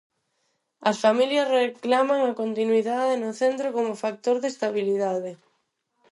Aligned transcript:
As 0.89 0.97
familias 1.05 1.51
reclaman 1.57 2.19
a 2.23 2.37
continuidade 2.41 3.13
no 3.23 3.31
centro 3.41 3.67
como 3.75 4.01
factor 4.03 4.35
de 4.39 4.47
estabilidade. 4.53 5.31